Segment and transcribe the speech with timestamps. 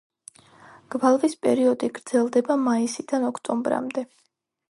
[0.95, 4.07] გვალვის პერიოდი გრძელდება მაისიდან ოქტომბრამდე.